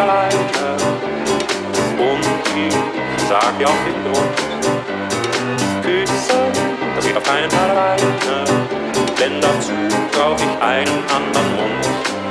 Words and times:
alleine 0.00 0.36
und 1.98 2.24
ich 2.56 2.74
sag 3.28 3.54
ja 3.60 3.66
auch 3.66 3.82
den 3.86 3.98
Grund. 4.04 4.52
Küssen, 5.82 6.52
das 6.96 7.04
geht 7.06 7.16
auf 7.16 7.22
keinen 7.22 7.50
Fall 7.50 7.70
alleine, 7.70 8.44
denn 9.18 9.40
dazu 9.40 9.72
brauch 10.12 10.36
ich 10.38 10.62
einen 10.62 11.04
anderen 11.08 11.56
Mund. 11.56 12.21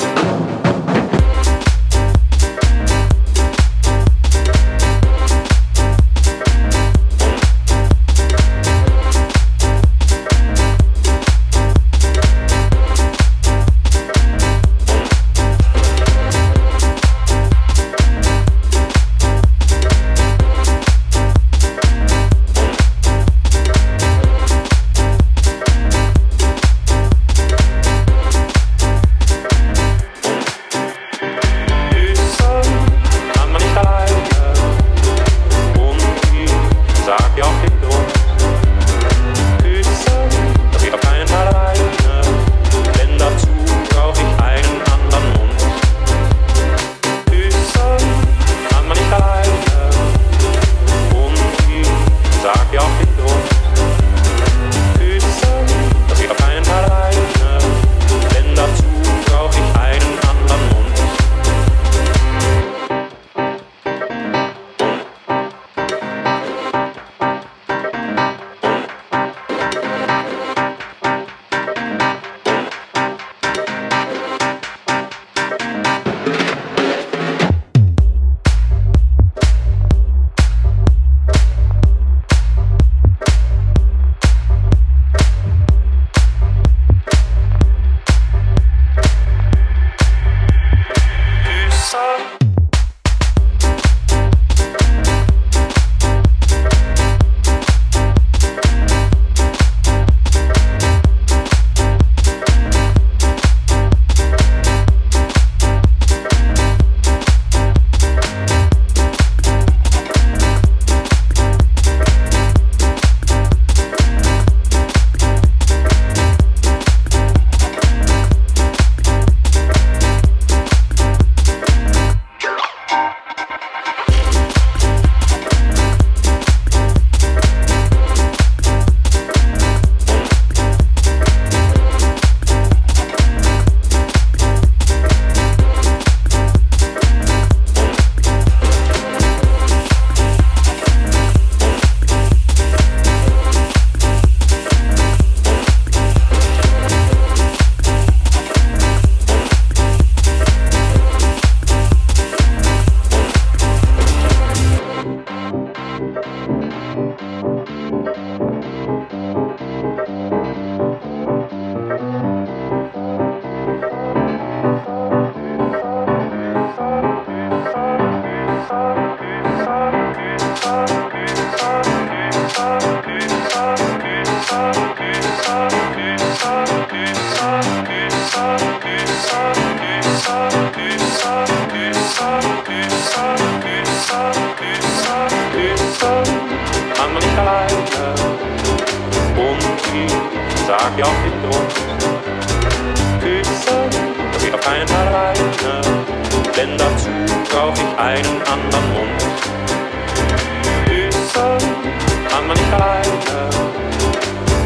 Kann 202.29 202.47
man 202.47 202.55
nicht 202.55 202.73
alleine 202.73 203.49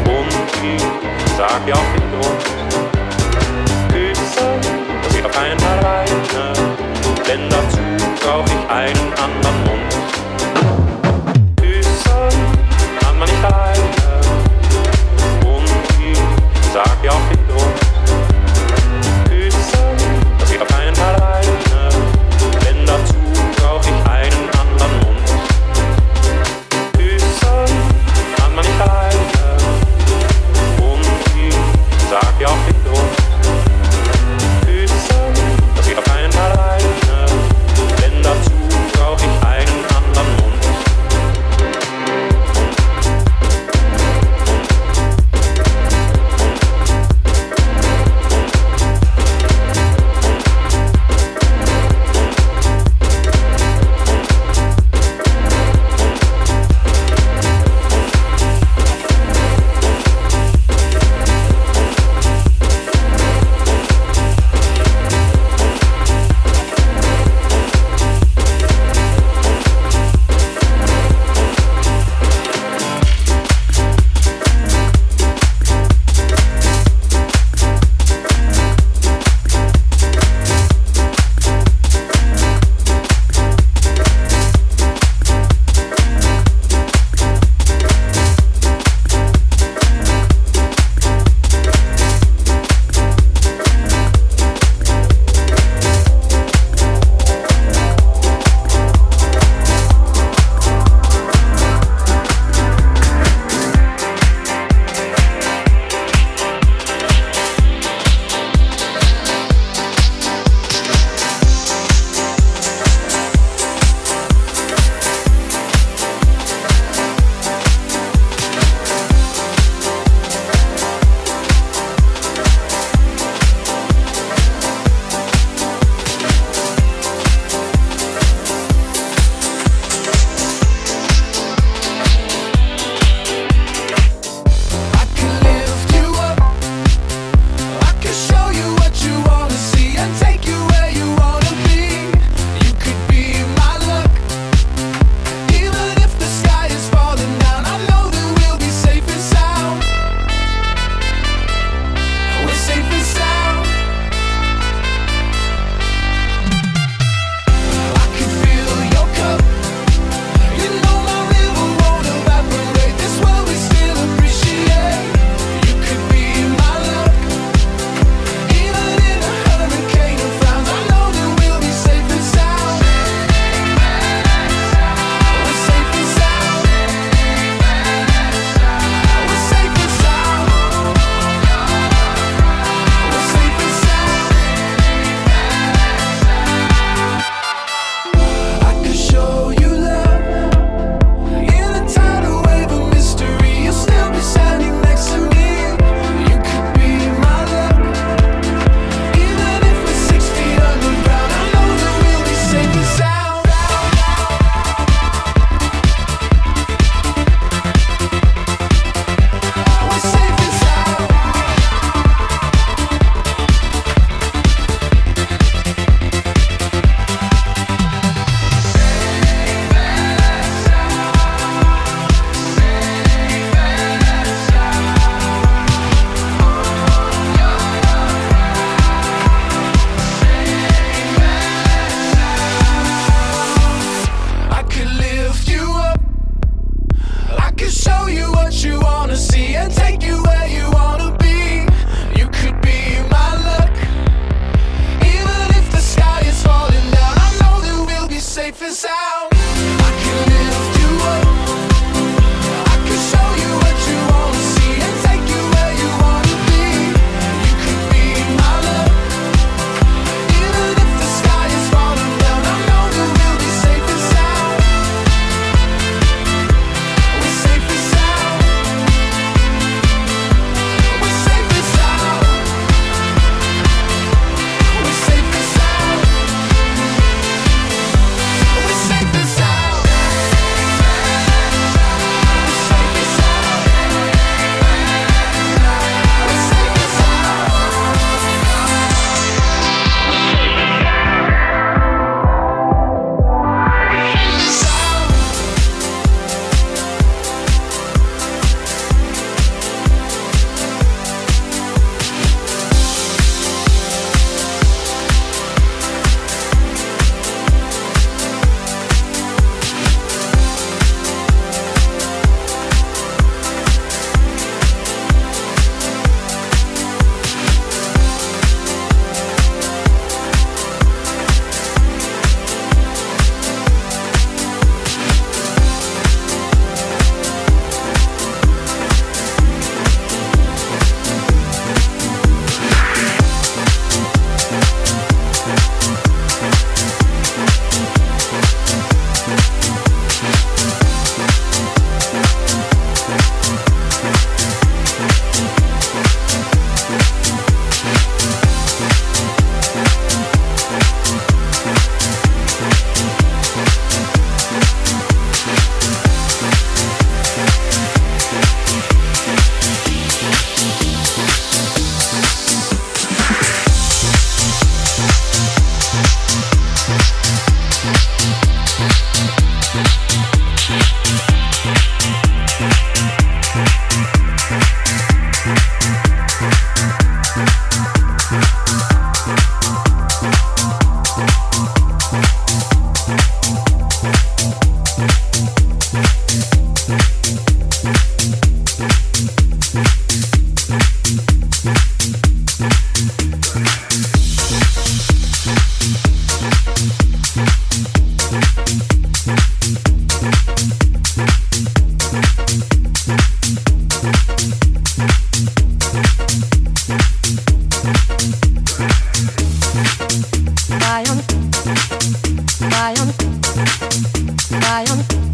und 0.04 0.28
ich 0.62 0.82
sag 1.38 1.64
dir 1.64 1.74
auf 1.74 1.88
den 1.94 2.04
Grund. 2.12 2.42
Küssen, 3.92 4.60
das 5.02 5.14
geht 5.14 5.24
auf 5.24 5.32
keinen 5.32 5.58
Fall 5.58 5.78
alleine, 5.78 6.52
denn 7.26 7.48
dazu 7.48 7.78
brauche 8.22 8.46
ich 8.46 8.70
einen 8.70 9.12
anderen 9.14 9.56
Mund. 9.60 9.65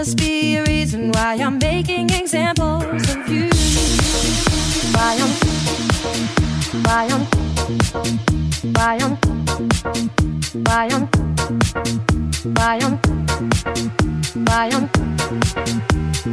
must 0.00 0.16
be 0.16 0.56
a 0.56 0.64
reason 0.64 1.12
why 1.12 1.34
I'm 1.34 1.58
making 1.58 2.08
examples 2.08 3.06
of 3.14 3.28
you. 3.28 3.50
Why 4.94 5.18
I'm, 5.20 5.32
why 6.86 7.04
I'm, 7.14 7.24
why 8.72 8.96
I'm, 9.04 9.14
why 10.64 10.88
I'm, 10.88 11.06
why 12.56 12.78
I'm, 12.80 12.96
why 14.46 14.70
I'm, 14.70 14.88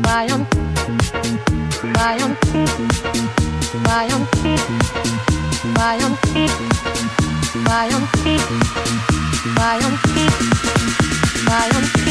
why 0.06 0.28
I'm, 0.32 0.32
why 0.32 0.32
I'm, 0.32 0.46
why 1.92 2.16
I'm, 2.24 2.34
why 5.76 5.98
I'm, 6.04 6.16
why 7.66 7.90
I'm, 7.92 8.06
why 9.58 9.80
I'm, 9.84 9.98
why 11.46 11.70
I'm. 11.74 12.07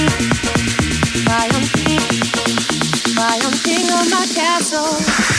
my 4.19 4.27
castle. 4.29 5.36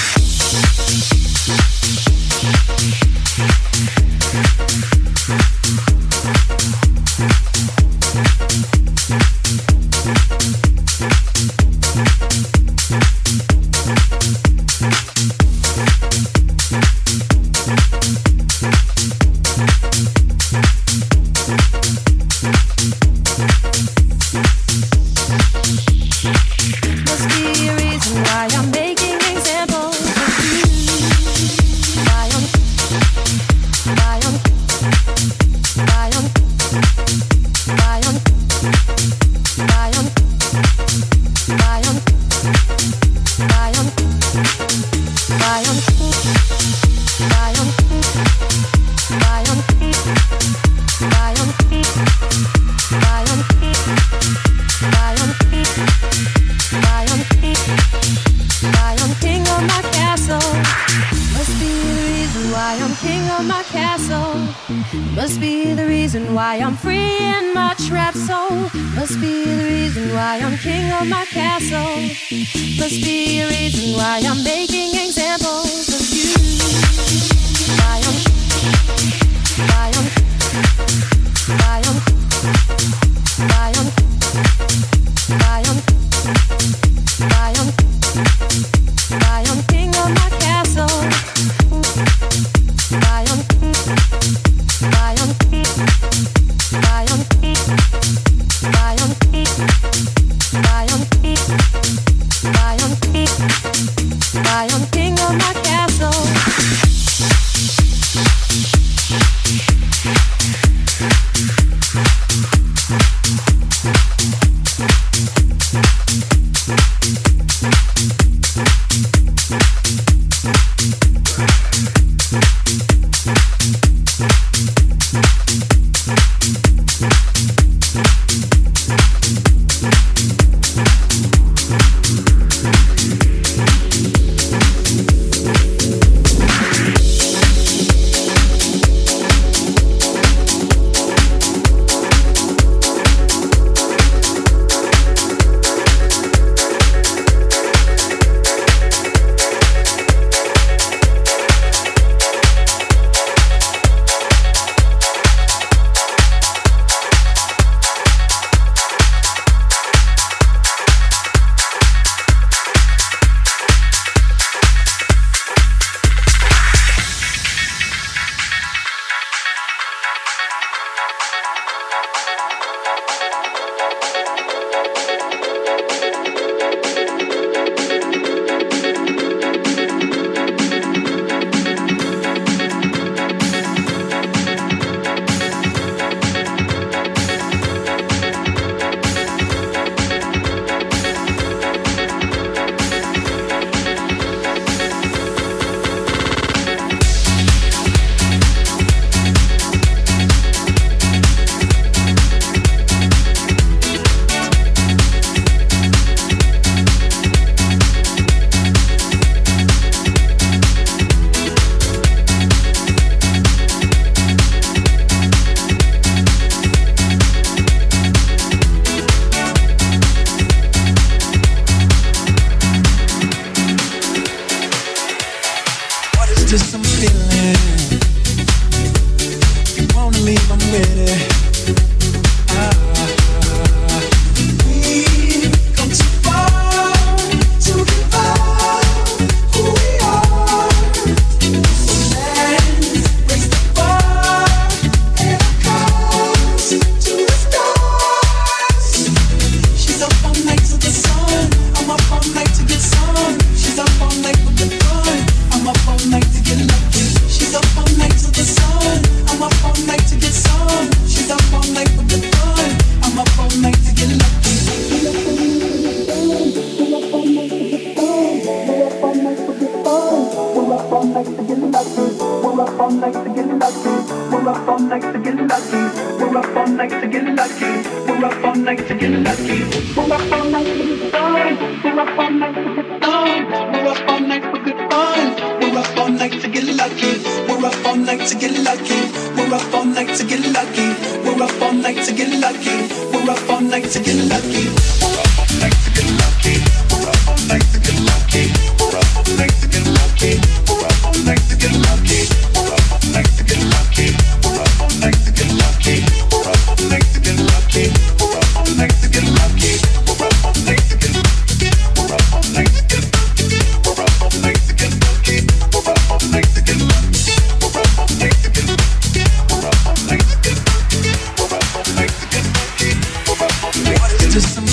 To 324.39 324.47
shoot. 324.47 324.66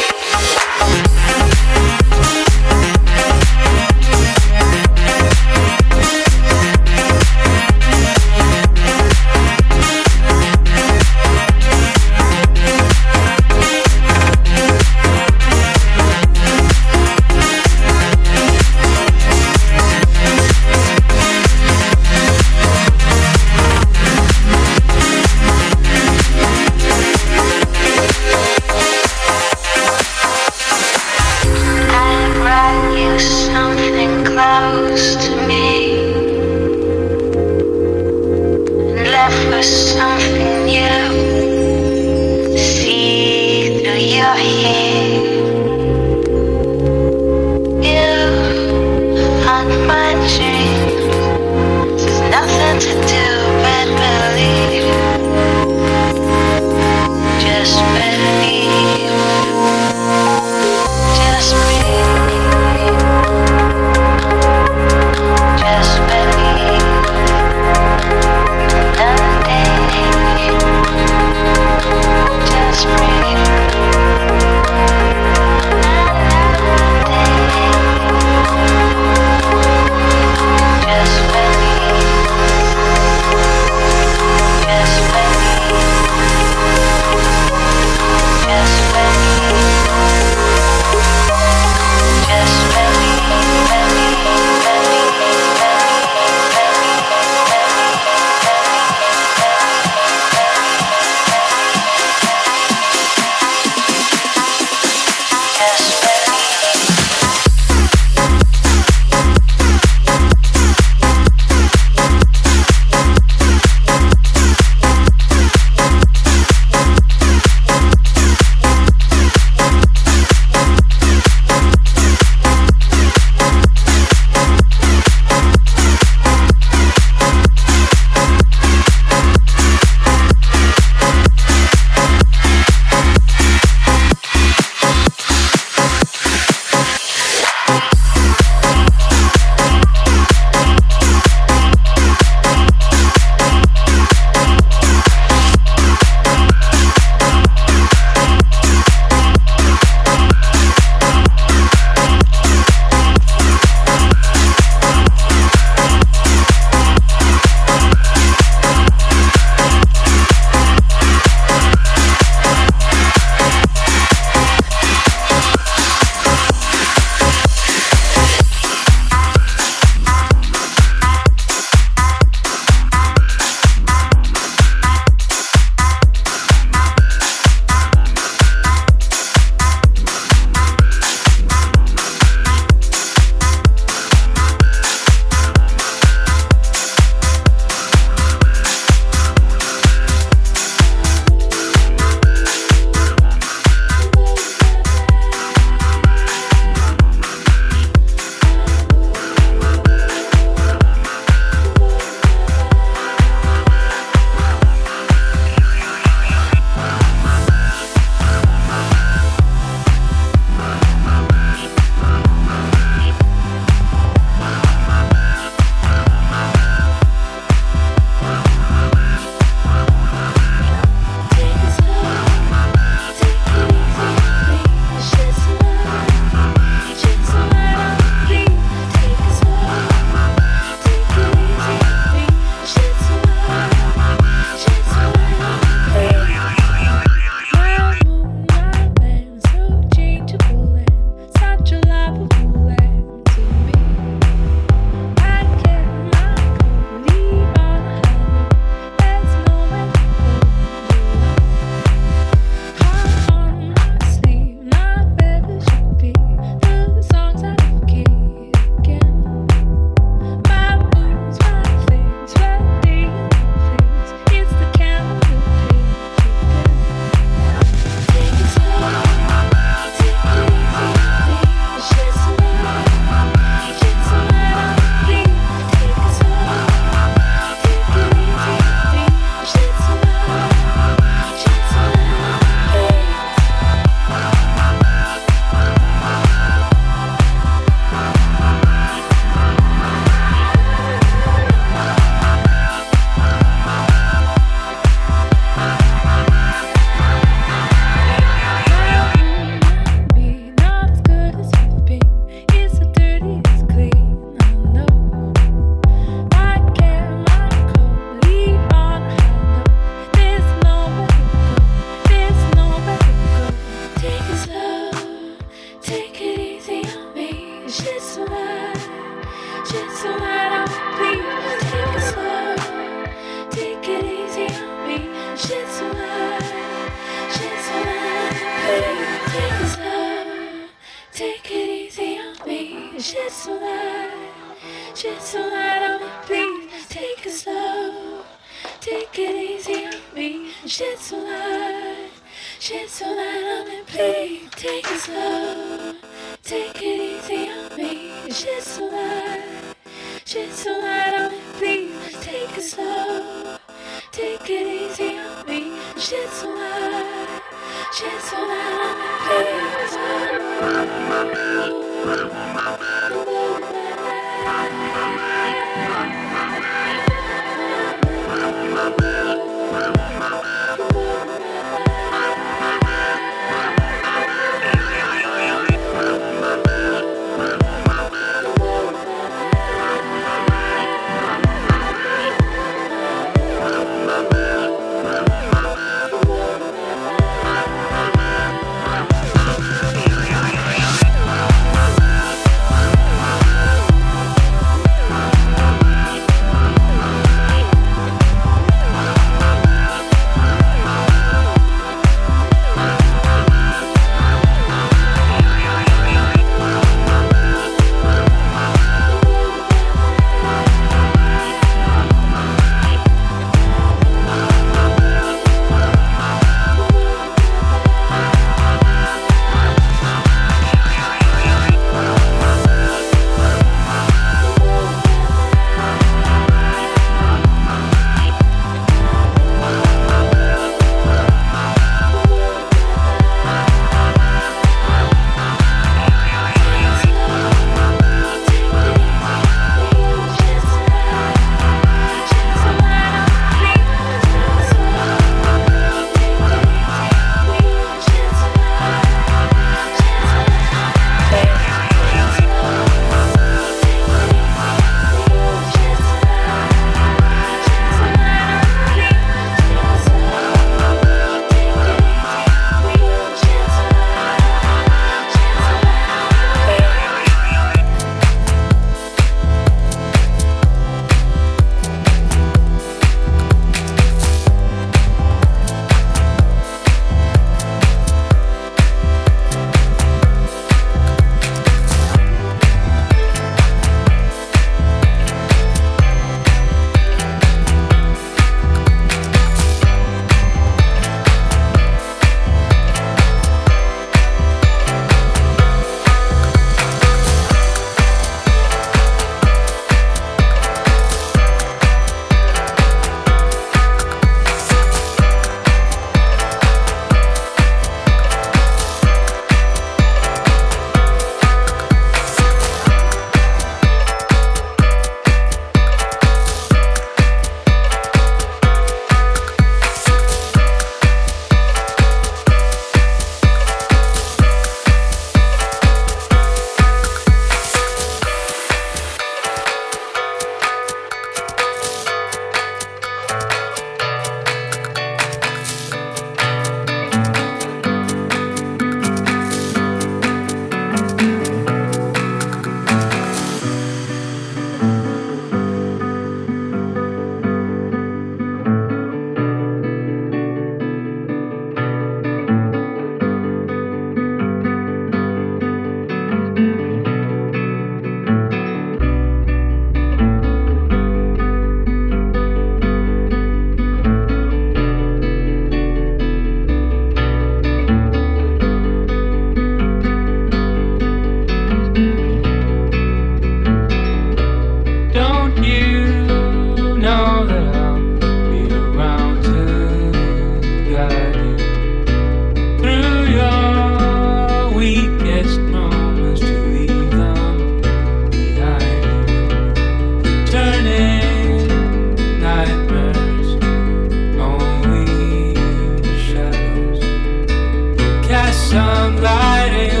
Friday 599.61 600.00